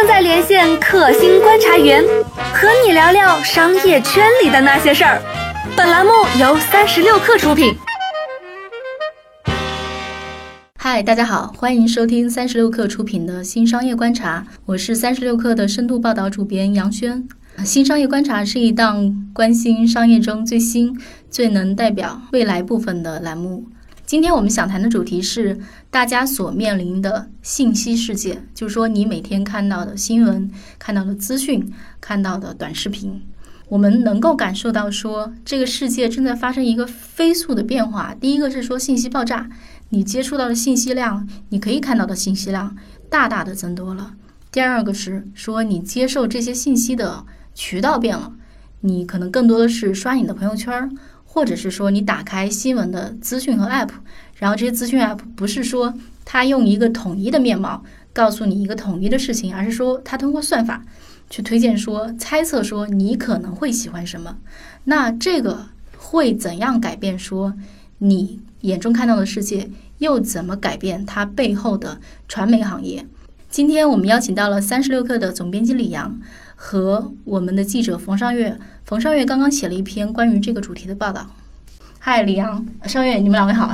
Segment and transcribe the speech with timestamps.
[0.00, 2.02] 正在连线克星观察员，
[2.54, 5.20] 和你聊聊商业圈里的那些事儿。
[5.76, 7.74] 本栏目由三十六氪出品。
[10.78, 17.28] 嗨，大家好，欢迎收听三十六氪出品的新商业观察，我是三十六氪的深度报道主编杨轩。
[17.62, 20.98] 新商业观察是一档关心商业中最新、
[21.28, 23.66] 最能代表未来部分的栏目。
[24.10, 25.56] 今天我们想谈的主题是
[25.88, 33.22] 大家所面临的信息世界，就是说你每天看到的新闻、看到的资讯、看到的短视频，
[33.68, 38.12] 我们能够感受到说这个世界正在发生一个飞速的变化。
[38.20, 39.48] 第一个是说信息爆炸，
[39.90, 42.76] 你接触到的信息量，你可以看到的信息量
[43.08, 44.14] 大大的增多了。
[44.50, 48.32] 第二个是说你接受这些信息的渠道变了，
[48.80, 50.90] 你可能更多的是刷你的朋友圈儿。
[51.32, 53.90] 或者是说你打开新闻的资讯和 App，
[54.34, 55.94] 然后这些资讯 App 不是说
[56.24, 60.82] 它用一个统一的面貌告诉你一个统一的事情，而是说它通过算法
[61.30, 64.38] 去推荐说猜测说你可能会喜欢什么。
[64.84, 67.54] 那这个会怎样改变说
[67.98, 73.06] 你眼中看到的世界，又怎么改变它背后的传媒行业？
[73.48, 76.20] 今天我们邀请到了三十六氪的总编辑李阳。
[76.62, 81.26] 和我们的记者冯尚月，冯尚月刚刚写了一篇关于这个主题的报道。
[81.98, 83.72] 嗨，李阳、尚月，你们两位好。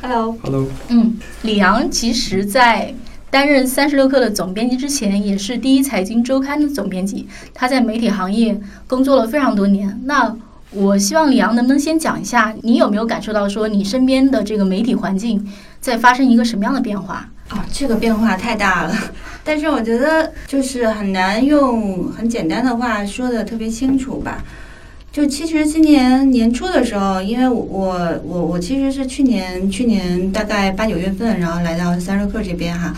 [0.00, 0.68] Hello，Hello。
[0.90, 2.94] 嗯，李阳其实，在
[3.30, 7.26] 担任三十六氪的总编辑之前，也是第一财经周刊的总编辑。
[7.52, 10.00] 他在媒体行业工作了非常多年。
[10.04, 10.36] 那
[10.70, 15.44] 我希望李阳能不能先讲一下，你有没有感受到说，你身边的这个媒体环境
[15.80, 17.28] 在发生一个什么样的变化？
[17.50, 18.96] 哦，这个变化太大了。
[19.42, 24.44] 但是我觉得就是很难用很简单的话说的特别清楚吧。
[25.10, 32.94] 就其实今年年初的时候，因为我我我其实是去年去年大概八九月份，然后来到三十克这边哈，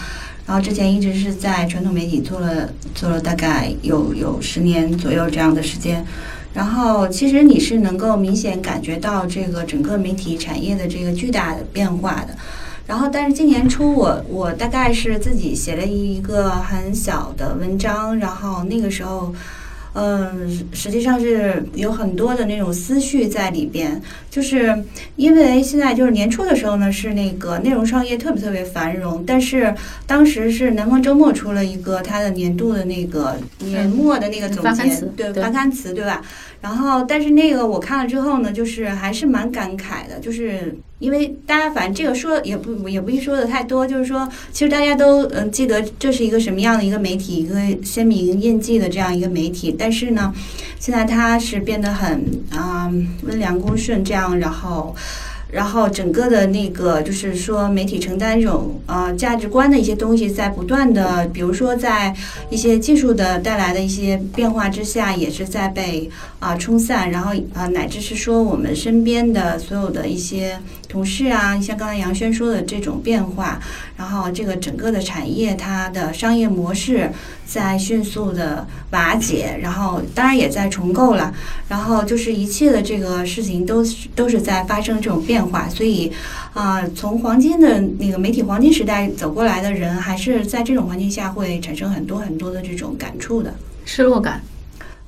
[0.46, 6.04] 然后之前一直是在传统媒体做了做了大概有有十年左右这样的时间，
[6.52, 12.36] 然后其实你是能够明显感觉到这个整个媒体产业的这个巨大的变化的。
[12.86, 19.34] 然后，但是今年初我我大概是自己写了一个很小的文章，然后那个时候，
[19.94, 24.00] 嗯，实际上是有很多的那种思绪在里边，
[24.30, 24.84] 就是
[25.16, 29.74] 因为现在就是年初的时候呢，是那个内容创业特别特别繁荣，但是
[30.06, 34.82] 当时是南方周末出了一个它的年度的那个年末的那个总结，
[35.16, 36.22] 对发刊词，对吧？
[36.62, 50.32] 然后，但是那个我看了之后呢，就是还是蛮感慨的，就是因为大家反正这个说也不也不一说的太多，就是说其实大家都嗯记得这是一个什么样的一个媒体，一个鲜明印记的这样一个媒体，但是呢，
[50.78, 52.88] 现在它是变得很啊
[53.24, 54.94] 温良恭顺这样，然后。
[55.52, 62.12] 然后整个的那个就是说，媒体承担这种呃价值观的一些东西，在不断的，比如说在
[62.48, 67.10] 一些技术的带来的一些变化之下，也是在被啊冲散。
[67.10, 70.58] 然后啊，乃至是说我们身边的所有的一些
[70.92, 73.58] 同事啊，像刚才杨轩说的这种变化，
[73.96, 77.10] 然后这个整个的产业它的商业模式
[77.46, 81.32] 在迅速的瓦解，然后当然也在重构了。
[81.68, 83.82] 然后就是一切的这个事情都
[84.14, 85.42] 都是在发生这种变。
[85.42, 86.12] 化，所以
[86.54, 93.52] 啊，从黄金的那个媒体黄金时代走过来的人，还是在这种环境下会产生很多很多的这种感触的
[93.84, 94.40] 失落感。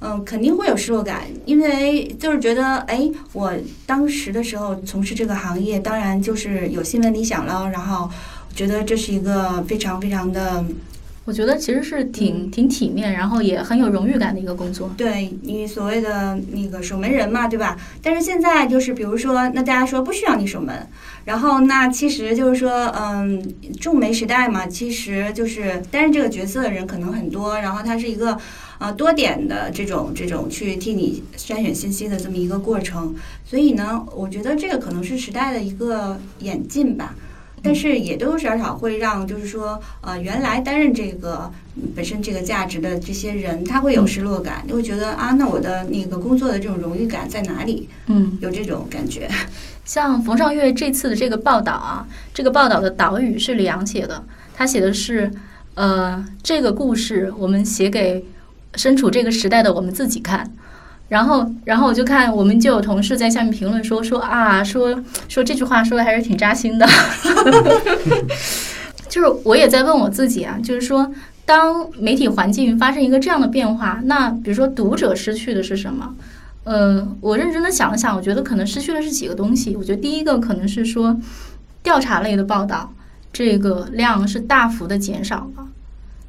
[0.04, 3.52] 嗯，肯定会有失落感，因为就是觉得，哎，我
[3.86, 8.10] 当时的时候从事这个行业，当然就是有新闻理想了，然后
[8.54, 10.62] 觉得这是一个非常非常的。
[11.26, 14.92] 我觉得其实是挺挺体面，然后也很有荣誉感的一个工作。
[14.94, 17.78] 对你所谓的那个守门人嘛，对吧？
[18.02, 20.86] 但是现在就是，比如说，那大家说不需要你守门，
[21.24, 23.42] 然后那其实就是说，嗯，
[23.80, 28.36] 众媒时代嘛，其实就是担任这个角色的人可能很多，然后他是一个
[28.78, 33.14] 啊多点的这种这种去替你筛选信息的这么一个过程。
[33.44, 37.14] 所以呢，我觉得这个可能是时代的一个演进吧。
[37.66, 41.50] 但是也多多少少会让，就是说，呃，原来担任这个
[41.96, 47.88] 本身这个价值的这些人，他会有失落感，就会觉得啊，那我的那个工作的这种荣誉感在哪里？
[48.08, 49.26] 嗯，有这种感觉。
[49.86, 54.22] 像冯绍月这次的这个报道啊，这个报道的导语是李阳写的，
[54.52, 55.30] 他写的是，
[55.72, 58.22] 呃，这个故事我们写给
[58.76, 60.50] 身处这个时代的我们自己看。
[61.08, 64.98] 然后，然后我就看，我们就有同事在下面评论说说啊，说
[65.28, 66.88] 说这句话说的还是挺扎心的。
[69.08, 71.12] 就是我也在问我自己啊，就是说，
[71.44, 76.14] 当媒体环境发生一个这样的变化，那比如说读者失去的是什么？
[76.64, 79.76] 呃，我认真的想了想，我觉得可能失去的是几个东西。
[79.76, 81.14] 我觉得第一个可能是说，
[81.82, 82.90] 调查类的报道
[83.30, 85.66] 这个量是大幅的减少了。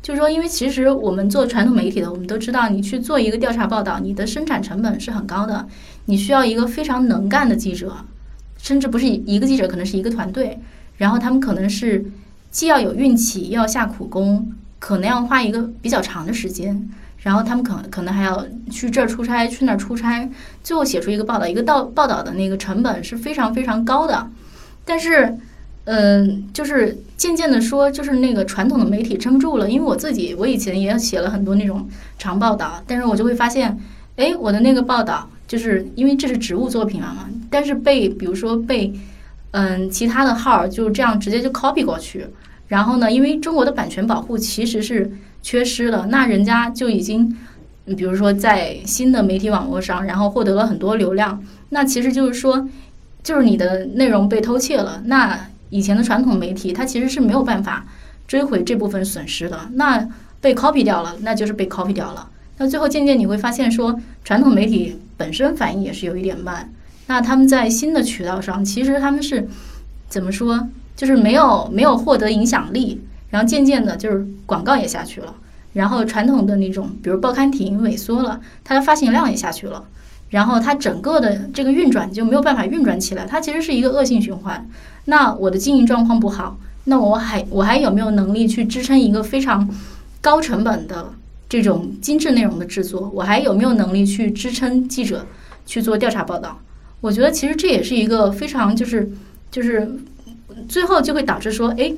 [0.05, 5.67] 就是说，因为其实我们做传统媒体的，我们都知道，你去做一个调查报道，你的生产成本是很高的，
[6.05, 7.91] 你需要一个非常能干的记者，
[8.55, 10.59] 甚至不是一个记者，可能是一个团队，
[10.97, 12.05] 然后他们可能是
[12.51, 16.87] 既要有运气，又要下苦功，可能要花一个比较长的时间，
[17.17, 20.29] 然后他们可能可能还要去这儿出差，去那儿出差，
[20.61, 24.29] 最后写出一个报道，一个到报道的那个成本是非常非常高的，
[24.85, 25.35] 但是。
[25.85, 29.69] 嗯，就是渐渐的说，就是那个传统的媒体撑不住了。
[29.69, 31.87] 因为我自己，我以前也写了很多那种
[32.17, 33.79] 长报道，但是我就会发现，
[34.15, 38.91] 哎，我的那个报道，就是因为这是职务作品嘛，但是被比如说被
[39.51, 42.25] 嗯其他的号就这样直接就 copy 过去，
[42.67, 45.11] 然后呢，因为中国的版权保护其实是
[45.43, 47.38] 缺失了，那人家就已经，
[47.95, 52.67] 比如说在新的媒体网络上，然后获得了很多流量，那其实就是说，
[53.21, 55.39] 就是你的内容被偷窃了，那。
[55.75, 57.86] 以前的传统媒体，它其实是没有办法
[58.25, 59.60] 追回这部分损失的。
[59.74, 60.07] 那
[60.39, 62.30] 被 copy 掉了，那就是被 copy 掉了。
[62.57, 66.72] 那最后渐渐你会发现，说传统媒体本身反应也是有一点慢。
[67.07, 69.50] 那他们在新的渠道上，其实他们是
[70.07, 70.69] 怎么说？
[70.95, 73.01] 就是没有没有获得影响力，
[73.31, 75.36] 然后渐渐的，就是广告也下去了。
[75.74, 79.83] 然后传统的那种，比如报刊亭萎缩了，它的发行量也下去了。
[80.30, 84.68] 然后它整个的这个运转就没有办法运转起来，它其实是一个恶性循环。
[85.06, 89.69] 那我的经营状况不好，那我还我还有没有能力去支撑一个非常
[90.19, 91.13] 高成本的
[91.48, 93.10] 这种精致内容的制作？
[93.13, 95.25] 我还有没有能力去支撑记者
[95.66, 96.60] 去做调查报道？
[97.01, 99.12] 我觉得其实这也是一个非常就是
[99.51, 100.00] 就是
[100.68, 101.94] 最后就会导致说，哎，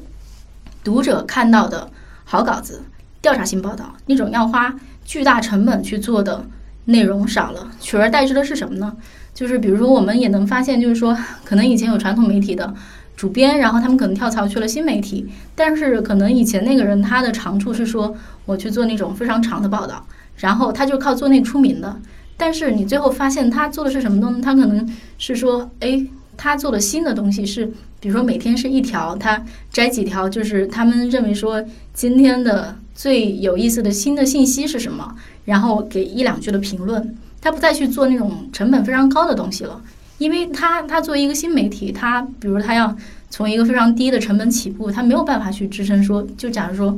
[0.84, 1.90] 读者看到的
[2.26, 2.82] 好稿子、
[3.22, 4.76] 调查性报道那种要花
[5.06, 6.46] 巨大成本去做的
[6.88, 8.98] 内容少了，取而代之的是什么呢？
[9.34, 12.74] 就是比如说我们也能发现，就是说可能以前有传统媒体的。
[13.16, 20.06] 主编，然后他们可能跳槽去了新媒体，但是可能以前那个人他的长处是说我去做那种非常长的报道，
[20.36, 22.00] 然后他就靠做那个出名的。
[22.38, 24.42] 但是你最后发现他做的是什么东西？
[24.42, 24.88] 他可能
[25.18, 26.06] 是说，哎，
[26.38, 27.66] 他做的新的东西是，
[28.00, 35.16] 比如说每天是一条，他摘几条，就是他们认为说今天的最有意思的新的信息是什么，
[35.48, 39.82] 然后给一两句的评论，他不再去做那种成本非常高的东西了。
[40.18, 42.94] 因为他他作为一个新媒体，他比如他要
[43.30, 46.98] 从一个非常低的成本起步，他没有办法去支撑说，就假如说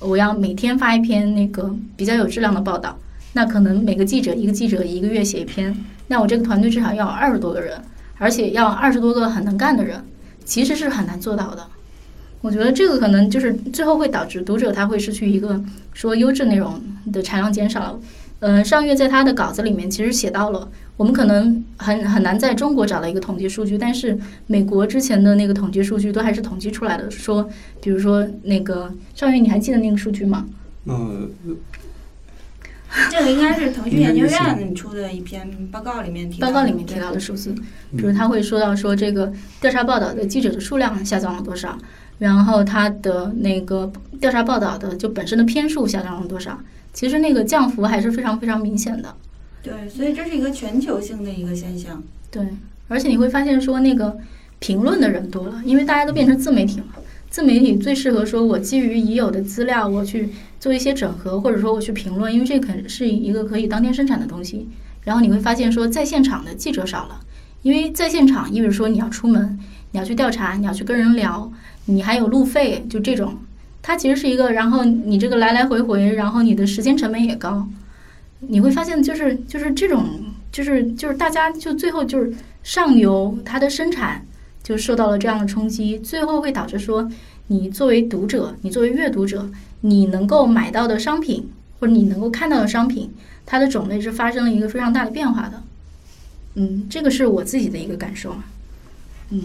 [0.00, 2.98] 我要每天发一篇那个比较有质量的报道，
[3.34, 5.72] 那可能每个记者一个记者一个月写一篇，
[6.08, 7.80] 那我这个团队至少要有二十多个人，
[8.18, 10.02] 而且要二十多个很能干的人，
[10.44, 11.64] 其实是很难做到的。
[12.44, 15.58] 我觉得这个可能就是最后会导致读者他会失去一个
[15.94, 16.78] 说优质内容
[17.10, 17.98] 的产量减少。
[18.40, 20.68] 嗯，上月在他的稿子里面其实写到了。
[20.98, 27.10] 我们可能很很难在中国找到一个统计数据，但是美国之前的那个统计数据都还是统计出来的。
[27.10, 27.48] 说，
[27.80, 30.46] 比如说那个上月，你还记得那个数据吗？
[30.84, 31.30] 嗯，
[33.10, 37.54] 这个应该是腾讯研究院出的一篇报告里面提报告里面提到的数字，
[37.96, 39.32] 比如他会说到说这个
[39.62, 41.76] 调查报道的记者的数量下降了多少，
[42.18, 43.90] 然后它的那个
[44.20, 46.58] 调查报道的就本身的篇数下降了多少，
[46.92, 49.14] 其实那个降幅还是非常非常明显的。
[49.62, 52.02] 对，所以这是一个全球性的一个现象。
[52.30, 52.46] 对，
[52.88, 54.16] 而且你会发现说那个
[54.58, 56.86] 评论的人多了，因为大家都变成自媒体了。
[57.30, 60.30] 自媒体最适合说我基于已有的资料，我去
[60.60, 64.68] 做一些整合，或者说我去评论，因为这肯是一个可以当天生产的东西。
[65.02, 67.20] 然后你会发现说在现场的记者少了，
[67.62, 69.58] 因为在现场意味着说你要出门，
[69.90, 71.50] 你要去调查，你要去跟人聊，
[71.86, 73.36] 你还有路费，就这种，
[73.82, 77.66] 它其实是一个，然后你这个来来回回，然后你的时间成本也高。
[78.40, 80.06] 你会发现，就是就是这种，
[80.52, 84.22] 就是就是大家就最后就是上游它的生产
[84.62, 87.10] 就受到了这样的冲击，最后会导致说，
[87.46, 89.48] 你作为读者，你作为阅读者，
[89.80, 91.48] 你能够买到的商品
[91.80, 93.10] 或者你能够看到的商品，
[93.46, 95.62] 它的种类是发生了一个非常大的变化的。
[96.54, 98.36] 嗯，这个是我自己的一个感受。
[99.30, 99.42] 嗯，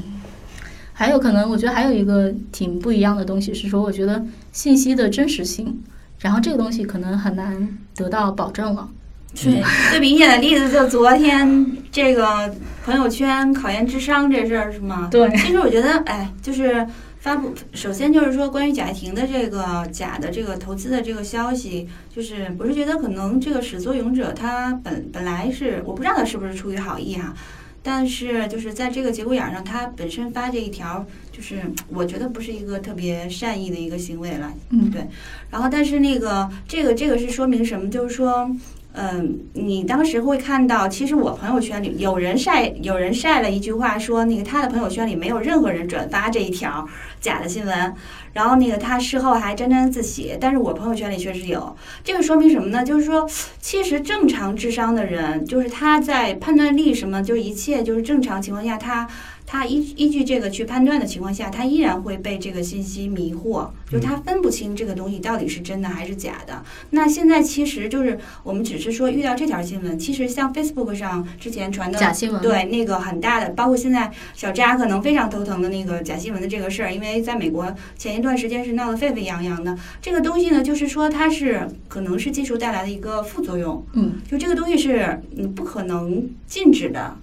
[1.00, 5.82] 还有可能，我觉得还有一个挺不一样的东西是说，我觉得信息的真实性。
[6.20, 8.86] 然后这个东西可能很难得到保证了。
[9.34, 12.54] 对，最明显的例子就昨天这个
[12.84, 15.08] 朋友圈考验智商这事儿是吗？
[15.10, 15.30] 对。
[15.38, 16.86] 其实我觉得，哎，就是
[17.22, 27.34] 发布，首先就是说关于贾跃亭的这个假的这个投资的这个消息，就是我是觉得可能这个始作俑者他本本来是我不知道他是不是出于好意哈。
[27.82, 34.54] 但是就是在这个节骨眼上，他本身发这一条，就是我觉得不是一个特别善意的一个行为了。
[34.70, 35.08] 嗯，对。
[35.50, 37.90] 然后，但是那个这个这个是说明什么？
[37.90, 38.50] 就是说，
[38.94, 46.88] 嗯，你当时会看到，其实我朋友圈里有人晒，有人晒了一句话说，那个他的朋友圈里没有任何人转发这一条
[47.22, 47.94] 假的新闻，
[48.34, 52.84] 然后那个他事后还沾沾自喜，但是我朋友圈里确实有，这个说明什么呢？
[52.84, 53.30] 就是说，
[53.62, 59.08] 其实正常智商的人，就是他在判断力什么，就是一切就是正常情况下，他。
[59.52, 66.64] 他依依据这个去判断的情况下，他依然会被这个信息迷惑，就是他分不清这个东西到底是真的还是假的。
[66.92, 79.76] 那现在其实就是我们只是说遇到这条新闻，其实像 Facebook 上之前传的假新闻，对那个很大的，包括现在小扎可能非常头疼的那个假新闻的这个事儿，因为在美国前一段时间是闹得沸沸扬扬的。
[80.00, 87.18] 这个东西呢，就是说它是可能是技术带来的一个副作用，嗯，就这个东西是你不可能禁止的，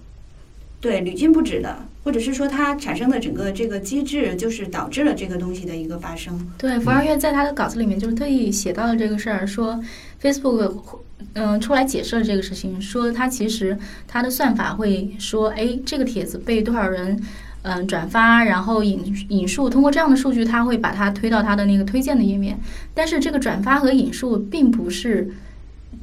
[0.79, 1.77] 对，屡禁不止的。
[2.03, 6.47] 或者是说它产生的整个这个机制，就是导致了这个东西的一个发生。
[6.57, 9.77] 对，福二月在他的稿子里面就是特意写到了这个事儿，说
[10.21, 11.01] Facebook
[11.33, 17.21] 嗯出来解释了这个事情，说它其实它的算法会说，哎，这个帖子被多少人
[17.63, 22.57] 嗯转发，然后引引述，通过这样的数据，它会把它推到它的那个推荐的页面。
[22.93, 25.29] 但是这个转发和引述并不是，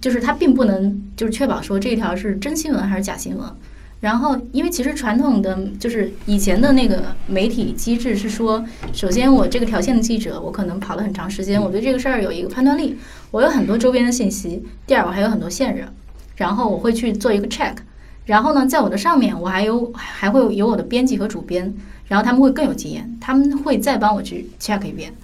[0.03, 3.49] 就是它并不能就是确保说这条是真新闻还是假新闻。
[4.05, 12.99] 然后，因为其实传统的就是以前的那个媒体机制是说，首先我这个条线的记者，我可能跑了很长时间，我对这个事儿有一个判断力，
[13.31, 14.63] 我有很多周边的信息。
[14.87, 15.89] 第二，我还有很多线人，
[16.37, 17.77] 然后我会去做一个 check。
[18.27, 21.73] 然后呢，在我的上面，我还有还会有我的编辑和主编，
[22.07, 25.15] 然后他们会更有经验，他们会再帮我去 check 一遍。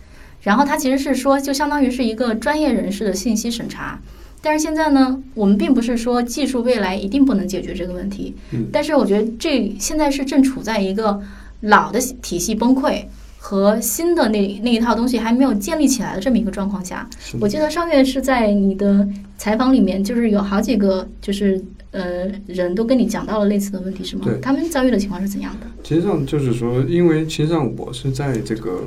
[0.41, 4.01] 然后他其实是说，就相当于是一个专业人士的信息审查。
[4.43, 8.35] 但是现在呢，我们并不是说技术未来一定不能解决这个问题。
[8.53, 8.67] 嗯。
[8.73, 11.21] 但是我觉得这现在是正处在一个
[11.61, 13.05] 老的体系崩溃
[13.39, 17.09] 和新的那那一套东西还没有建立起来的这么一个状况下。
[17.39, 19.07] 我记得上月是在你的
[19.37, 24.23] 采访里面，就是有好几个就是呃人都跟你讲到了类似的问题，是吗？
[24.25, 24.41] 对。
[24.41, 25.67] 他们遭遇的情况是怎样的？
[25.83, 28.85] 其实上就是说，因为其实上我是在这个。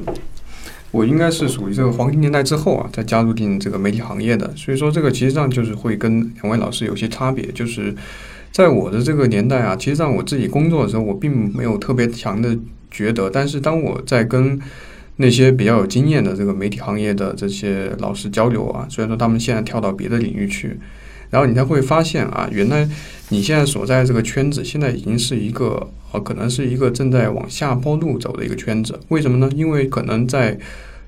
[0.93, 7.43] 我应该是属于这个黄金年代之后啊，再加入进这个媒体行业的，所以说这个其实上就是会跟两位老师有些差别。
[7.51, 7.93] 就是
[8.51, 12.55] 在我的这个年代啊，其实上我自己工作的时候，我并没有特别强的
[12.91, 14.59] 觉得，但是当我在跟
[15.17, 20.79] 那些比较有经验的这个媒体行业的这些老师交流啊，虽然说他们现在跳到别的领域去，
[21.33, 22.87] 然后你才会发现啊，原来
[23.29, 28.99] 你现在所在这个圈子，现在已经是一个呃，可能是一个正在往下坡路走的一个圈子。
[29.07, 29.49] 为什么呢？
[29.55, 30.55] 因为可能在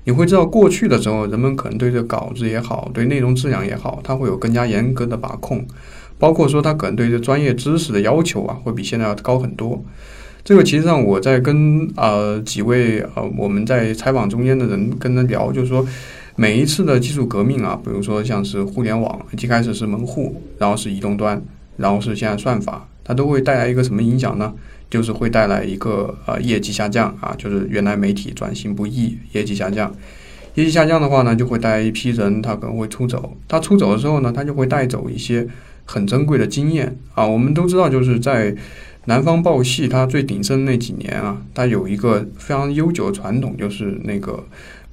[0.02, 5.64] 你会知道，过去的时候，人们可能对这稿子也好，对内容质量也好，它会有更加严格的把控，
[6.18, 9.84] 包括说他可能对这专业知识的要求啊，会比现在要高很多。
[10.42, 15.86] 这个其实上我在跟呃几位呃我们在采访中间的人跟他聊，就是说
[16.38, 21.42] 每一次的技术革命啊，比如说像是互联网，一开始是门户，然后是移动端，
[21.78, 24.52] 然后是现在算法，它都会带来一个什么影响呢？
[24.90, 29.90] 就是会带来一个呃业绩下降啊，就是原来媒体转型不易，业绩下降，
[30.54, 33.34] 业绩下降的话呢，就会带来一批人，他可能会出走。
[33.48, 35.48] 他出走的时候呢，他就会带走一些
[35.86, 37.26] 很珍贵的经验啊。
[37.26, 38.54] 我们都知道，就是在
[39.06, 44.44] 南方报系它最鼎盛那几年啊，它有一个非常悠久的传统，就是那个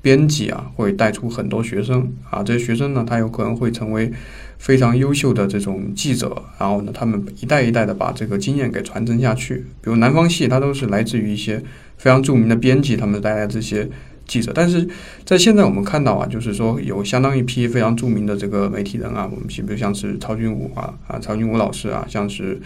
[0.04, 4.14] 编辑啊会带出很多学生啊，这些学生呢，他有可能会成为。
[4.60, 9.56] 非常优秀的这种记者，然后呢，他们一代一代的把这个经验给传承下去。
[9.82, 11.62] 比如南方系，它都是来自于一些
[11.98, 13.90] 非常著名的编辑，他们带来这些
[14.26, 14.54] 记者。
[14.56, 14.88] 但是
[15.26, 22.58] 在现在我们看到啊，就是说有相当一批非常著名的这个媒体人啊，我们比如像是曹军武啊啊，曹军武老师啊，像是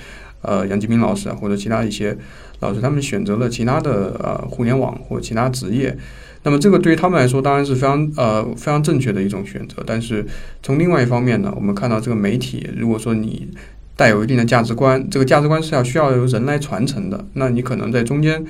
[0.43, 2.15] 呃杨吉斌老师啊，或者其他一些
[2.59, 5.97] 老师，他们选择了其他的呃互联网或其他职业。
[6.47, 10.25] 那么这个对于他们来说当然是非常呃非常正确的一种选择，但是
[10.63, 13.49] 从另外一方面呢，我们看到这个媒体，如果说你
[13.97, 18.45] 带有一定的价值观，这个价值观是要需要由人来传承的，那你可能在中间，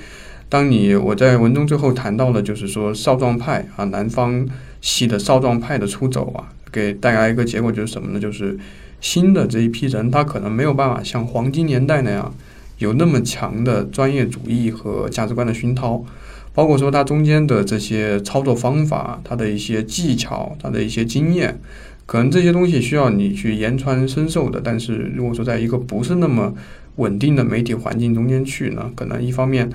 [0.48, 4.48] 当你我在文中最后谈到了，就是说少壮派啊，南方
[4.80, 8.20] 系的少壮派的出走啊，给带来一个结果就是什么呢？
[8.20, 8.56] 就是
[9.02, 12.32] 新的这一批人，他可能没有办法像黄金年代那样
[12.78, 16.06] 有那么强的专业主义和价值观的熏陶。
[16.58, 21.60] 包括说它中间的这些操作方法，它的一些技巧，它的一些经验，
[22.08, 24.60] 可能这些东西需要你去言传身授的。
[24.60, 26.52] 但是如果说在一个不是那么
[26.96, 29.70] 稳定的媒体环境中间去呢，可能一方面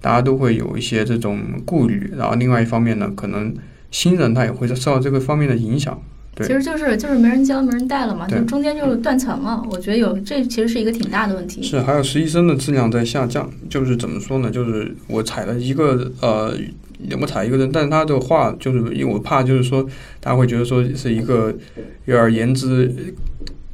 [0.00, 3.54] 大家都会有一些这种顾虑，然后另外一方面呢，可能
[3.92, 6.02] 新人他也会受到这个方面的影响。
[6.42, 9.62] 其实就是就是没人教没人带了嘛，就中间就断层了。
[9.70, 11.62] 我觉得有这其实是一个挺大的问题。
[11.62, 13.48] 是，还有实习生的质量在下降。
[13.70, 14.50] 就是怎么说呢？
[14.50, 16.52] 就是我踩了一个呃，
[17.20, 19.82] 我踩一个人，但是他的话就是因为我怕就是说
[20.20, 21.54] 大家会觉得说是一个
[22.06, 23.14] 有点颜值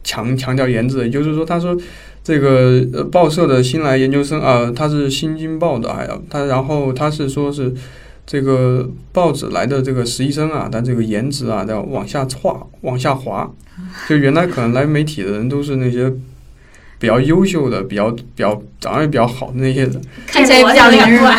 [0.02, 1.76] 强强调颜值，也就是说，他说
[2.22, 7.72] 这个呃报社的新来研究生啊、他是新京报的，还有他，然后他是说是
[8.30, 13.50] 这个报纸来的这个实习生啊，他这个颜值啊要往下滑，往下滑，
[14.08, 16.12] 就原来可能来媒体的人都是那些。
[17.00, 21.34] 比较优秀的、比较比较长得也比较好的那些人，看起来比较凌乱。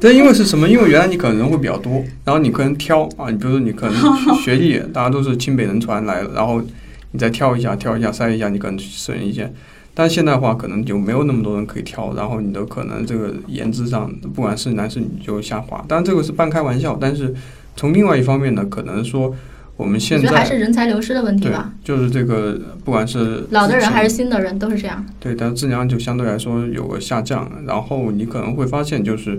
[0.00, 0.68] 但因为是什么？
[0.68, 6.62] 因为原来你可能人会比较多，然后你可能挑啊，你比如说你可能学历，大家都是清北人传来的，然后
[7.10, 9.52] 你再挑一下、挑一下、筛一下，你可能省一些。
[10.00, 15.84] 但现在的话，可能就没有那么多人可以挑，然后你的可能这个颜值上，不管是男是女就下滑。
[15.86, 17.34] 当然这个是半开玩笑，但是
[17.76, 19.30] 从另外一方面呢，可能说
[19.76, 25.04] 我们现在觉得还是人才流失的问题吧。，就是这个不管是老的人还是新的人都是这样。
[25.20, 27.46] 对，但质量就相对来说有个下降。
[27.66, 29.38] 然后你可能会发现，就是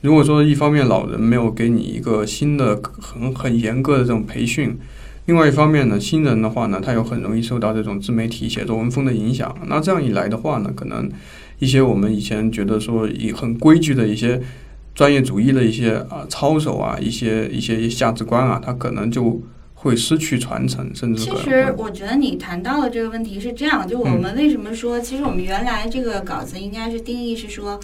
[0.00, 4.74] 如果说一方面老人没有给你一个新的很很严格的这种培训，
[5.28, 9.54] 另外一方面呢，新人的话呢，他又很容易受到这种自媒体写作文风的影响。
[9.66, 11.06] 那这样一来的话呢，可能
[11.58, 14.40] 一些我们以前觉得说以很规矩的一些
[14.94, 19.38] 专业主义的一些啊操守啊，一些一些价值观啊，他可能就
[19.74, 27.78] 会失去传承，甚至其实我觉得你谈到的这个问题是这样，就我们为什么说，其实我们原来这个稿子应该是定义是说。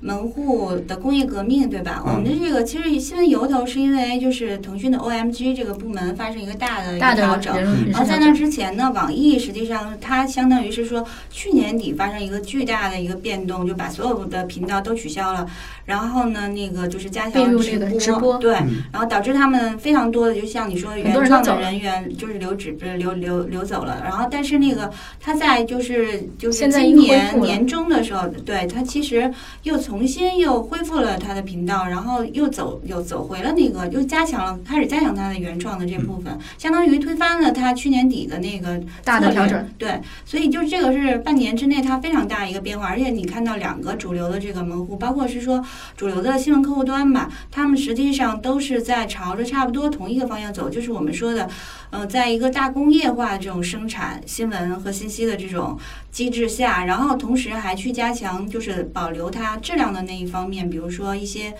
[0.00, 2.02] 门户的工业革命，对吧？
[2.06, 2.14] 嗯。
[2.14, 7.54] 我们的这个其实新闻由头是因为就是腾讯的 OMG 这个部门发生一个大的一个调整，
[7.90, 15.46] 然后在那之前呢，网易实际上它相当于是说去年底发生一个巨大的一个变动，就把所有的频道都取消了，
[15.84, 17.56] 然后呢，那个就是加强
[17.98, 39.64] 直播对，嗯然后导致他们非常多的，就像你说原创的人员就是留职呃流流流走了，然后但是那个他在就是就是今年年中的时候，对他其实又重新又恢复了他的频道，然后又走又走回了那个又加强了开始加强他的原创的这部分，相当于推翻了他去年底的那个大的调整。
[39.78, 45.64] 对，所以就是这个是半年之内它非常大一个变化，而且你看到两个主流的这个门户，包括是说
[45.96, 51.48] 主流的新闻客户端吧，他们实际上都是在朝着差不多同一个方向走，就是我们说的，
[51.90, 55.78] 呃，在一个大工业化这种生产新闻和信息的这种
[56.16, 61.52] 机制下，然后同时还去加强就是保留它质量的那一方面，比如说一些。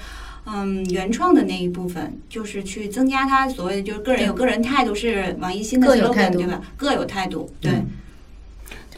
[0.49, 6.63] 嗯，原创的那一部分就是去增加它所谓的就是个人有个人态度，是王一新的 slogan 度对吧？
[6.77, 7.73] 各有态度，对。
[7.73, 7.87] 嗯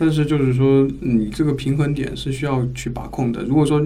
[0.01, 3.43] 但是就是说，你这个平衡点是需要去把控的。
[3.43, 3.81] 如果说，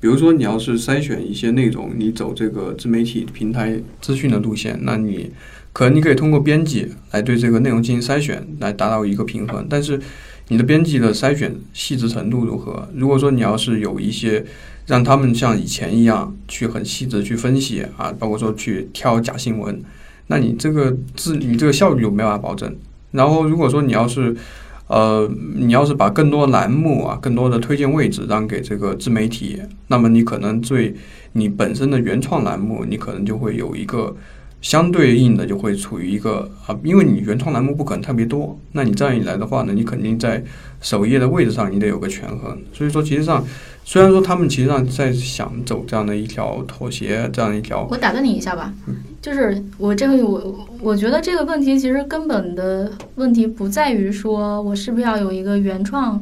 [0.00, 5.30] 比如说你要是筛选一些内容，你走这个自媒体平台资讯的路线，那你
[5.72, 9.64] 可能你可以通过编辑来对这个内容进行筛选，来达到一个平衡。
[9.70, 10.00] 但是
[10.48, 12.88] 你的编辑的筛选细致程度如何？
[12.94, 14.44] 如果说你要是有一些
[14.86, 19.82] 让他们像以前一样去很细致去分析啊，包括说去挑假新闻，
[20.26, 22.76] 那你这个自你这个效率就没办法保证。
[23.12, 24.36] 然后如果说你要是
[24.86, 25.26] 呃，
[25.56, 30.94] 你要是把更多栏目啊，更多的推荐位置让给这个自媒体，那么你可能对
[31.32, 34.14] 你本身的原创栏目，你可能就会有一个
[34.64, 40.42] 相对应的就会处于一个啊，因为你原创栏目不可能特别多，那你这样一来的话呢，你肯定在
[40.80, 42.58] 首页的位置上你得有个权衡。
[42.72, 43.44] 所以说，其实上
[43.84, 48.72] 虽然说他们其实上在想走这样的一条妥协，这样一条我打断你一下吧，
[49.20, 56.18] 就是我这个我我觉得这个问题其实根本的问题不在于说我是不是要有一个原创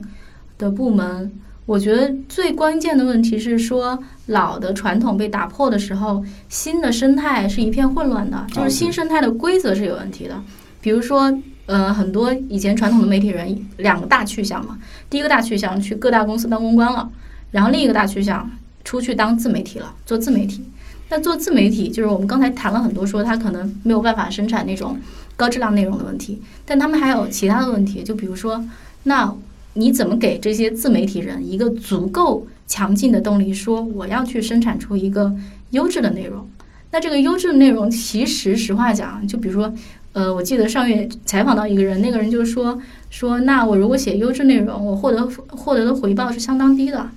[0.59, 1.31] 的部门，
[1.67, 10.43] 我觉得最关键的问题是说老的传统被打破的时候，新的生态是一片混乱的，就是新生态的规则是有问题的，
[10.81, 11.33] 比如说。
[11.67, 14.77] 呃，很多以前传统的媒体人两个大去向嘛，
[15.09, 17.09] 第一个大去向去各大公司当公关了，
[17.53, 18.51] 然后另一个大去向
[18.83, 20.65] 出去当自媒体了，做自媒体。
[21.09, 24.99] 那做自媒体，就是我们刚才谈了很多，说他可能没有办法生产那种
[25.37, 28.63] 高质量内容的问题，但他们还有其他的问题，就比如说，
[29.05, 29.33] 那
[29.75, 35.35] 你怎么给这些自媒体人一个足够强劲的动力，说我要去生产出一个
[35.71, 36.49] 优质的内容？
[36.91, 39.73] 那这个优质的内容，其实实话讲，就比如说，
[40.13, 47.09] 呃，我记得上月采访到一个人，那个人就说说，那我如果写优质内容，我获得获得的回报是相当低的，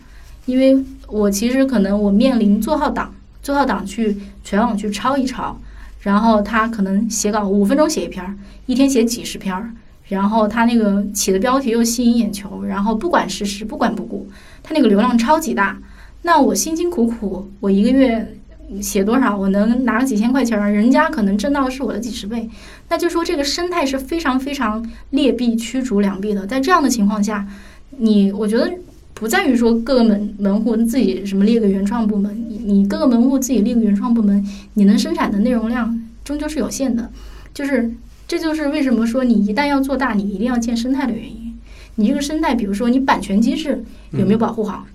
[0.45, 3.13] 因为我其实可能我面临做号党。
[3.43, 5.55] 做号党去全网去抄一抄，
[5.99, 8.33] 然后他可能写稿五分钟写一篇儿，
[8.65, 9.71] 一天写几十篇儿，
[10.07, 14.27] 然后他那个起的标题又吸引眼球，然后不管事实不管不顾，
[14.63, 15.77] 他那个流量超级大。
[16.21, 18.35] 那我辛辛苦苦，我一个月
[18.81, 22.49] 写多少，我能拿个几千块钱儿，人家可能挣到的是我的几十倍。
[22.89, 26.45] 那就说这个生态是非常非常劣币驱逐良币的。
[26.47, 27.47] 在这样的情况下，
[27.97, 28.71] 你我觉得。
[29.17, 37.09] 不在于说各个门门户自己什么列个原创部门，你你各个门户自己列个原创部门，你能生产的内容量终究是有限的。
[37.53, 37.89] 就是
[38.27, 41.53] 这就是为什么说你一旦要做大，你一定要建生态的原因。
[41.95, 44.85] 你这个生态，比如说你版权机制有没有保护好？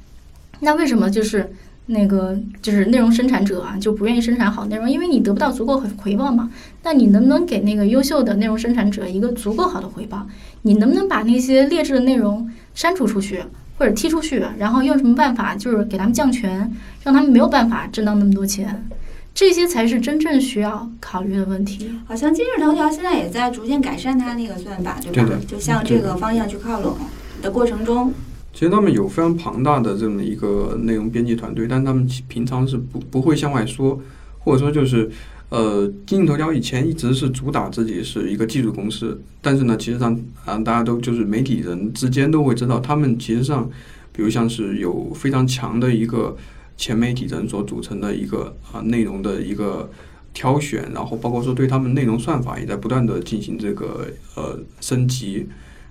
[0.61, 1.51] 那为什么就是
[1.87, 4.90] 那个就是内容生产者啊就不愿意生产好内容？
[4.90, 6.51] 因为你得不到足够回报嘛。
[6.83, 10.27] 那你能不能给那个优秀的内容生产者一个足够好的回报？
[10.62, 13.43] 你能不能把那些劣质的内容删除出去？
[13.79, 16.71] 或者踢出去，然后用什么办法，就是给他们降权，
[17.03, 18.87] 让他们没有办法挣到那么多钱，
[19.35, 21.90] 这些才是真正需要考虑的问题。
[22.07, 25.38] 好像今日头条现在也在逐渐改善它那个算法，对吧？
[25.47, 26.97] 就向这个方向去靠拢
[27.40, 28.12] 的过程中。
[28.53, 34.01] 其实他们有非常庞大的这么一个内容编辑团队，但他们平常是不不会向外说，
[34.38, 35.11] 或者说就是。
[35.51, 43.69] 呃，今日头条以前一直是主打自己是一个技术公司，但是呢，其实上啊，大家都就是媒体人之间都会知道，他们其实上，
[44.12, 46.37] 比如像是有非常强的一个
[46.81, 49.90] 前媒体人所组成的一个啊内容的一个
[50.33, 55.47] 挑选，然后包括说对他们内容算法也在不断的进行这个呃升级，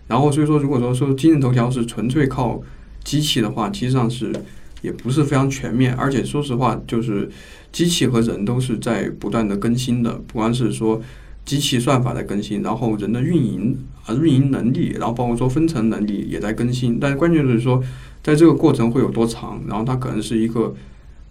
[0.08, 2.60] 然后所以说如果说说今日头条是纯粹靠
[3.04, 4.34] 机器的话，其实上是
[4.82, 7.30] 也不是非常全面，而且说实话就是。
[7.72, 11.00] 机器和人都是在不断的更新的，不光是说
[11.46, 16.98] 机器算法在更新，然后人的运营啊运营能力，然后包括说分层能力也在更新。
[17.00, 17.80] 但是关键就是说，
[18.24, 19.62] 在这个过程会有多长？
[19.68, 20.76] 然后它可能是一个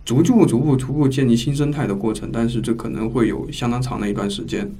[0.05, 4.71] 逐步、逐步、逐步建立新生态的过程，但是这可能会有相当长的一段时间。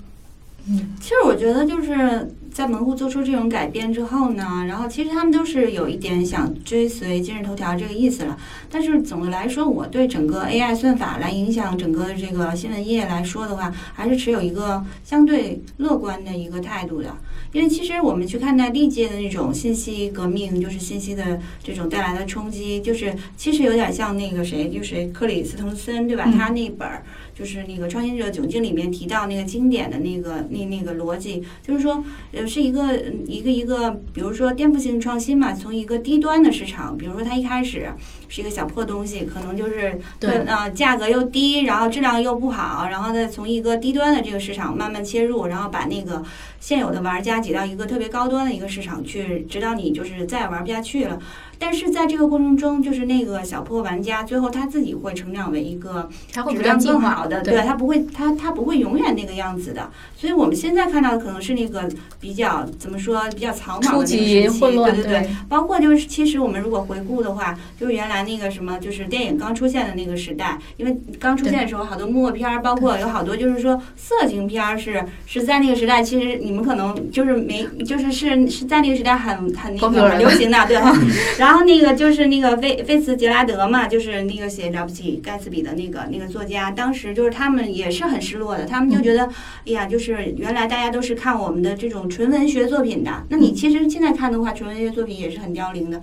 [0.69, 8.37] 嗯，其实我觉得就是在门户做出这种改变之后呢，然后其实他们都是有一点想追随今日头条这个意思了。
[8.69, 17.17] 但是总的来说，我对整个 AI 算法来影响整个这个新闻业来说的话，还是持有一个相对乐观的一个态度的。
[17.53, 26.25] 因为其实我们去看待历届的那种信息革命，就是信息的这种带来的冲击，就是其实有点像那个谁，就是克里斯滕森，对吧？
[26.37, 27.05] 他那本儿。
[27.39, 32.97] 就是那个《创新者窘境》里面提到那个经典的那个那那个逻辑，就是说，呃，是一个
[33.27, 37.93] 一个一个，比如说颠覆性创新嘛，从一个低端的市场，比如说它一开始
[38.29, 46.21] 是一个小破东西，可能就是对呃价格又低，然后质量又不好，然后再从一个低端的这个市场慢慢切入，然后把那个
[46.59, 51.21] 现有的玩家挤到一个特别高端的一个市场去，直到你就是再也玩不下去了。
[51.59, 56.09] 但是在这个过程中，就是那个小破玩家，最后他自己会成长为一个
[56.51, 59.91] 质量更好的，对他不会，他他不会永远那个样子的。
[60.17, 61.89] 所以我们现在看到的可能是那个
[62.21, 65.29] 比较怎么说，比较草莽的那个时期，对对对。
[65.49, 80.93] 包括就是其实我们如果回顾的话，就是原来那个什么，就是电影刚出现的那个时代，因为刚出现的时候好多默片儿，包括有好多就是说色情片儿是是在那个时代，其实你们可能就是没就是是是在那个时代很很那个流行的，对哈。
[81.39, 89.25] 然然后那个就是那个菲菲茨杰拉德嘛，就是那个写《了不起盖茨比》的那个那个作家，当时就是他们也是很失落的，他们就觉得，
[89.65, 96.03] 哎呀，就是原来大家都是看我们的这种纯文学作品的，那你其实现在看的话，纯文学作品也是很凋零的。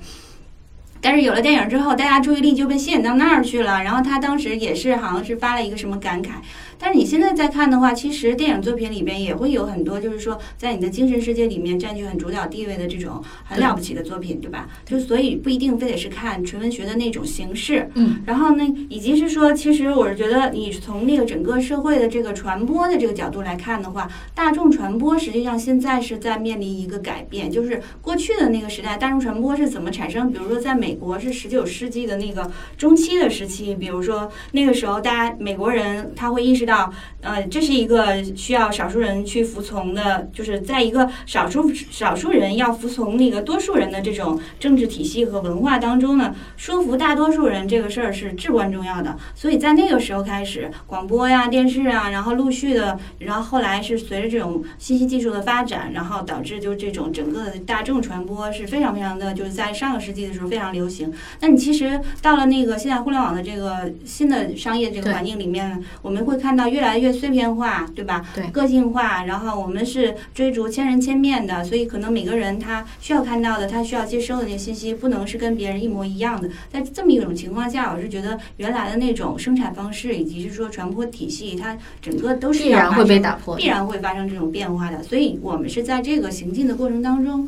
[1.00, 3.84] 但是有了电影之后，大家注意力就被吸引到那儿去了。
[3.84, 6.30] 然后他当时也是好像是发了一个什么感慨。
[6.78, 14.68] 但是你现在再看的话，其实电影作品里边也会有很多，就是说在你的精神世界里面占据很主导地位的这种很了不起的作品，对吧？
[14.86, 17.90] 就所以不一定非得是看纯文学的那种形式。
[17.96, 18.22] 嗯。
[18.26, 30.32] 然后呢，以及是说，其实我是觉得，你从那个整个社会的这个传播的这个角度来看的话，大众传播实际上现在是在面临一个改变，就是过去的那个时代，大众传播是怎么产生？
[30.32, 36.92] 比如说，在美国是十九世纪的那个中期的时期，比如说那个时候，大家美国人他会意识到。
[37.22, 49.18] 呃，这是一个需要少数人去服从的，就是在一个少数少数人要服从那个多数人的这种政治体系和文化当中呢，说服大多数人这个事儿是至关重要的。
[49.34, 61.12] 所以在那个时候开始，广播呀、电视啊，然后陆续的，然后后来是随着这种信息技术的发展，然后导致就这种整个的大众传播是非常非常的，就是在上个世纪的时候非常流行。
[61.40, 66.66] 那你其实到了那个现在互联网的这个新的商业这个环境里面，我们会看到。
[66.76, 68.26] 越来越碎片化，对吧？
[68.34, 69.24] 对，个性化。
[69.26, 76.50] 然后我们是追逐千人千面的，所以可能每个人他需要看到的，他需要接收的那些信息，不能是跟别人一模一样的。
[76.70, 85.04] 在这么一种情况下，我是觉得原来的那种生产方式以及是说传播体系，它整个都是必然会被打破，必然会发生这种变化的。
[85.04, 87.48] 所以我们是在这个行进的过程当中，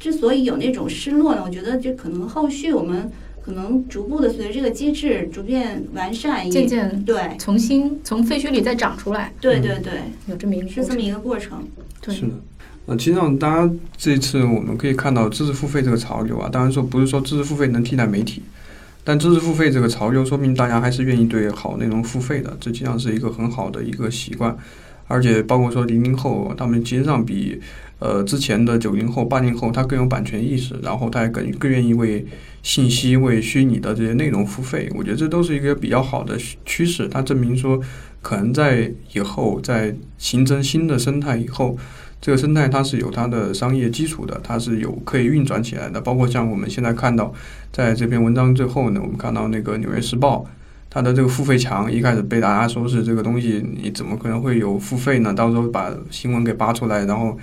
[0.00, 3.12] 之所以有那种失落呢，我觉得这可能后续我们。
[3.44, 9.30] 可能逐步的随着这个机制逐渐完善，渐渐对重新从废墟里再长出来。
[9.38, 9.92] 对对对，
[10.26, 11.62] 有这么一个是这么一个过程。
[12.00, 12.32] 对，是的。
[12.86, 18.42] 呃，其实上大家这次我们可以看到知识付费这个潮流啊，当然说不是说知识付费能替代媒体，
[19.02, 24.56] 但知识付费这个潮流说明大家还是愿意对好内容付费的，这实际上是一个很好的一个习惯。
[25.06, 27.60] 而且包括说零零后，他们其实上比
[27.98, 32.24] 呃之前的九零后、八零后，他更有版权意识，然后他也更更愿意为
[32.62, 34.90] 信息、为虚拟的这些内容付费。
[34.94, 37.80] 我觉得这都是一个比较好的趋势，它证明说，
[38.22, 41.76] 可能在以后在形成新的生态以后。
[42.20, 46.00] 这个生态它是有它的商业基础的，它是有可以运转起来的。
[46.00, 47.30] 包括像我们现在看到，
[47.70, 50.38] 在这篇文章最后呢，我们看到那个《纽约时报》，
[50.94, 55.34] 它的这个付费墙一开始被大家说是这个东西，你怎么可能会有付费呢？
[55.34, 57.36] 到时候把新闻给扒出来，然后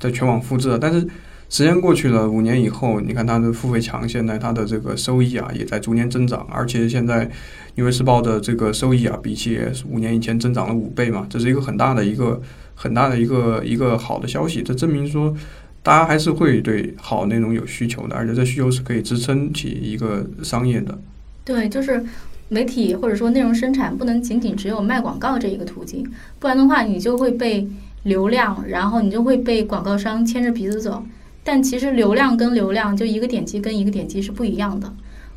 [0.00, 0.76] 在全网复制。
[0.80, 1.00] 但是
[1.48, 7.24] 时间过去了五年以后，你看它的付费墙现在它的这个收益啊也在逐年增长，而且现在
[7.76, 12.42] 《纽约时报》的这个收益啊，比起五年以前增长了五倍嘛，这是一个很大的一个。
[12.78, 15.34] 很大的一个一个好的消息，这证明说，
[15.82, 20.98] 大家还是会对好内容有需求的，而且这需求是可以支撑起一个商业的。
[21.42, 22.04] 对，就是
[22.48, 27.68] 媒体或者说内容生产不能仅仅只有卖广告这一个途径，不然的话你就会被
[28.04, 31.02] 流量，然后你就会被广告商牵着鼻子走。
[31.42, 34.92] 但其实流量跟流量就一个点击跟一个点击是不一样的。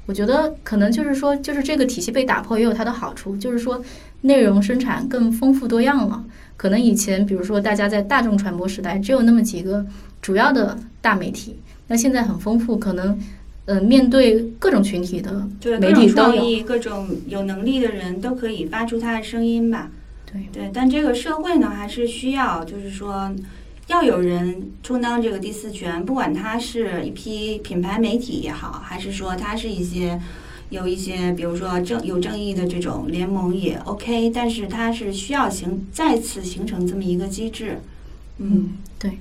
[0.06, 3.80] 我觉得可能就是说，就是这个体系被打破也有它的好处，就是说
[4.22, 6.26] 内容生产更丰富多样了。
[6.58, 9.86] 可能以前，比如说大家在大众传播时代只有那么几个
[10.20, 13.16] 主要的大媒体，那现在很丰富，可能
[13.70, 15.48] 呃面对各种群体的
[15.80, 19.92] 媒体都有，各种有能力的人都可以发出他的声音吧。
[20.26, 23.32] 对对，但这个社会呢，还是需要就是说
[23.88, 30.20] 要有人充当这个第四权，不管他是一批品牌媒体也好，还是说他是一些。
[30.72, 37.80] 有一些，比如说正有正义的这种联盟也 OK，但是他是需要形再次形成这么一个机制。
[38.38, 39.18] 嗯，对。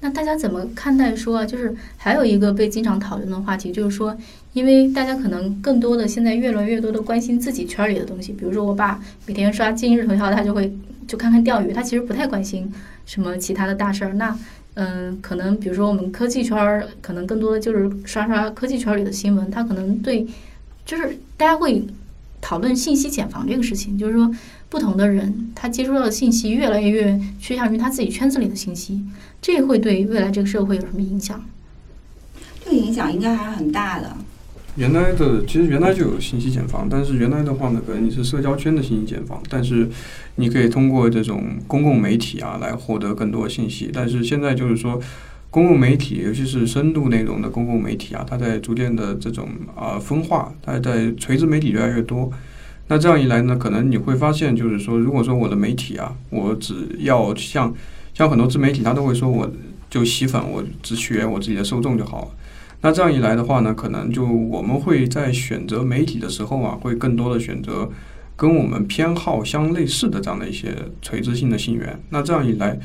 [0.00, 4.16] 那大家怎么看待说啊，就是还有一个被经常讨论的话题，就是说，
[4.52, 10.72] 因为大家可能更多的现在越来越多的关心自己圈里的东西，比如说我爸每天刷今日头条，他就会
[11.08, 12.70] 就看看钓鱼，他其实不太关心
[13.06, 14.14] 什么其他的大事儿。
[14.14, 14.36] 那
[14.74, 20.26] 嗯，可能比如说我们科技圈儿，可能更多的就是刷刷科技圈里的新闻，他可能对。
[20.84, 21.84] 就是大家会
[22.40, 24.30] 讨论信息茧房这个事情，就是说
[24.76, 29.02] 不同的人他接触到的信息越来越趋向于他自己圈子里的信息，
[29.40, 31.42] 这会对未来这个社会有什么影响？
[32.62, 34.14] 这个影响应该还是很大的。
[34.74, 39.88] 原来的其实原来就有信息茧房，但是原来的话呢，可能你是社交圈的信息茧房，但是
[40.34, 45.00] 你可以通过这种公共媒体啊来获得更多的信息，但是现在就是说。
[45.48, 52.30] 公共媒体，尤其是深度内容的公共媒体啊，它在逐渐的这种啊分化，它在垂直媒体越来越多。
[52.88, 57.74] 那这样一来呢，可能你会发现，就是说，如果说我的媒体啊，我只要像
[58.14, 59.50] 像很多自媒体，他都会说，我
[59.90, 62.28] 就吸粉，我只学我自己的受众就好了。
[62.80, 67.90] 那这样一来的话呢，可能就我们会在选择媒体的时候啊，会更多的选择
[68.36, 72.00] 跟我们偏好相类似的这样的一些垂直性的信源。
[72.10, 72.78] 那这样一来。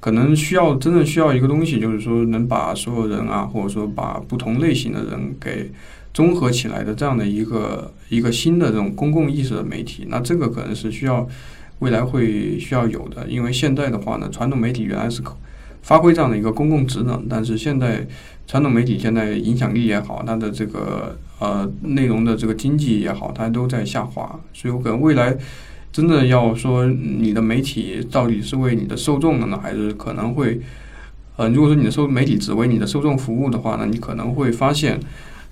[0.00, 5.70] 可能需要真正需要一个东西，就是说能把所有人啊，或者说把不同类型的人给
[6.14, 10.06] 综合起来的这样的一个一个新的这种公共意识的媒体。
[10.08, 11.28] 那这个可能是需要
[11.80, 15.20] 未来会需要有的，因为现在的话呢，传统媒体原来是
[15.82, 18.06] 发挥这样的一个公共职能，但是现在
[18.46, 25.36] 传统媒体现在影响力也好，它的这个呃内容的这个经济也好，它都在下滑，所以我可能未来。
[25.92, 30.60] 真的要说你的媒体到底是为你的受众的呢，还是可能会，
[31.36, 34.98] 呃，如果说你的受媒体只为你的受众服务的话呢，你可能会发现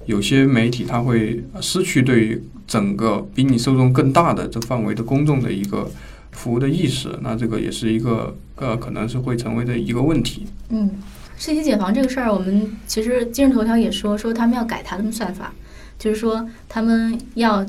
[0.07, 5.91] 有些媒体它会失去对于整个比你受众更大的这范围的公众的一个
[6.31, 10.47] 服务的意识，那这个也是一个呃，可能是会成为的一个问题。
[10.71, 10.91] 嗯，
[11.37, 15.53] 信息解房这个事儿，我们其实今日头条也说说他们要改他们算法，
[15.99, 17.67] 就是说他们要。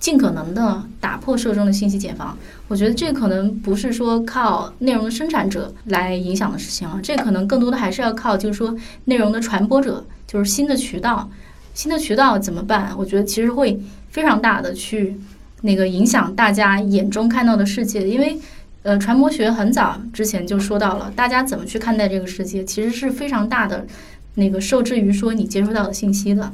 [0.00, 2.36] 尽可能的打破受众的信息茧房，
[2.68, 11.30] 我觉得这可能不是说靠内容的生产者来影响的事情了，这可能更多的还是要靠就是说内容的传播者，就是新的渠道，
[11.74, 12.94] 新的渠道怎么办？
[12.96, 15.16] 我觉得其实会非常大的去
[15.60, 18.38] 那个影响大家眼中看到的世界，因为
[18.82, 23.86] 呃传播学很早之前就说到了，大家怎么去看待这个世界，其实是非常大的
[24.36, 26.52] 那个受制于说你接收到的信息的。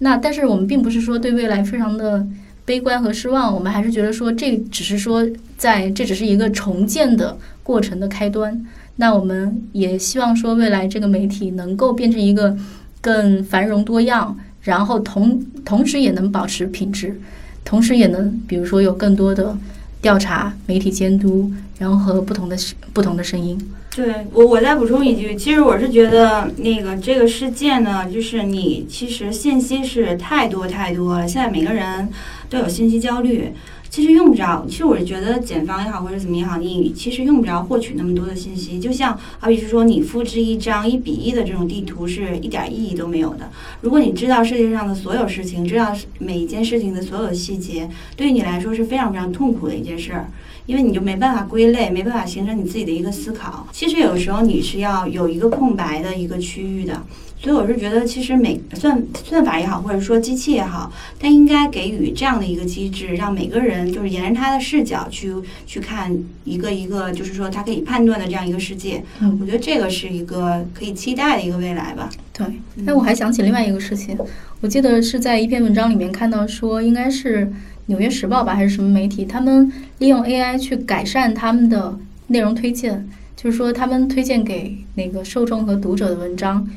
[0.00, 2.26] 那但是我们并不是说对未来非常的。
[2.66, 5.24] 悲观和失望，我们还是觉得说，这只是说，
[5.56, 8.60] 在这只是一个重建的过程的开端。
[8.96, 12.56] 那我们也希望说，未来这个媒体能够变成一个
[13.00, 17.18] 更繁荣多样，然后同同时也能保持品质，
[17.64, 19.56] 同时也能，比如说有更多的
[20.02, 22.58] 调查、媒体监督，然后和不同的
[22.92, 23.56] 不同的声音。
[23.96, 32.06] 对我，我再补充一句，其实我是觉得那个这个世界呢，就是你其实信息是太多太多了，现在每个人
[32.50, 33.52] 都有信息焦虑。
[33.88, 34.66] 其实用不着。
[34.68, 38.78] 其实我是觉得减方也好，或者怎么也好，你其实用不着获取那么多的信息。
[38.78, 43.48] 就像好比是说，你复制一张一比一的这种地图是一点意义都没有的。
[43.80, 50.26] 如果你知道世界上的所有事情，知道每一件事情的所有细节，对于你来说是非常非常痛苦的一件事儿。
[50.66, 53.66] 因为你就没办法归类，没办法形成你自己的一个思考。
[53.72, 57.02] 其实有时候你是要有一个空白的一个区域的。
[57.38, 65.30] 所以我是觉得，其实每算算法也好，或者说机器也好，它应该给予这样的一个机制，让每个人就是沿着他的视角去
[65.66, 69.04] 去看一个一个，就是说他可以判断的这样一个世界。
[69.20, 72.08] 嗯，我觉得这个是一个可以期待的一个未来吧。
[72.32, 72.46] 对。
[72.86, 74.18] 哎，我还想起另外一个事情，
[74.62, 77.44] 我记得是在一篇文章里面看到说，应该是
[77.86, 86.68] 《纽约时报》吧，还是什么媒体，他们利用 AI 去改善他们的内容推荐，就是说他们推荐给那个受众和读者的文章。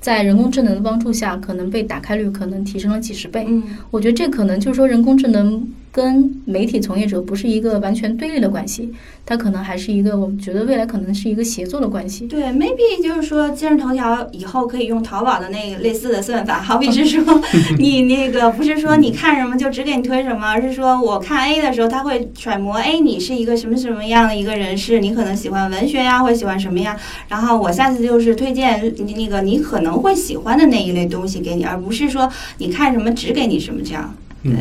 [0.00, 3.44] 在人工智能的帮助下，可能被打开率可能提升了几十倍。
[3.48, 5.64] 嗯，我觉得这可能就是说人工智能。
[5.92, 8.90] 跟媒体从业者不是一个完全对立的关系，
[9.26, 12.26] 它可能还是一个我们觉得未来可能是一个协作的关系。
[12.26, 17.22] 对，maybe 就是说今日头条以后可以用淘宝的那个类似的算法，好比是说
[17.78, 26.96] 你那个不是说你看什么就只给你推什么，而是说我看 A 的时候，他会揣摩，哎，你是一个什么什么样的一个人士，你可能喜欢文学呀，或喜欢什么呀，
[27.28, 32.26] 然后我下次就是推荐你那个你可能会喜欢的那一类东西给你，而不是说
[32.56, 34.14] 你看什么只给你什么这样。
[34.42, 34.52] 对。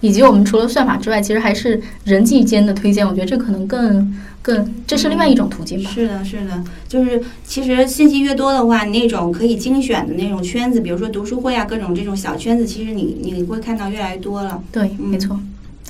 [0.00, 3.06] 以及我们除了算法之外，其实还是人际间的推荐。
[3.06, 5.90] 我觉得这可能更更，这是另外一种途径吧。
[5.90, 14.62] 是的，是的，就是其实信息越多的话，那种可以精选的那种圈子，比如说读书会啊，各种这种小圈子，其实你你会看到越来越多了。
[14.72, 15.38] 对，没错。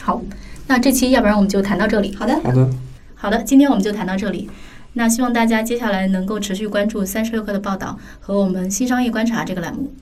[0.01, 0.21] 好，
[0.67, 2.15] 那这期要不然我们就谈到这里。
[2.15, 2.71] 好的，好的，
[3.15, 4.49] 好的，今天我们就谈到这里。
[4.95, 9.93] 那希望大家接下来能够持续关注三十六氪的报道和我们新商业观察这个栏目。